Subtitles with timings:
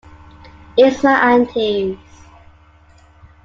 [0.77, 1.99] It's my auntie's.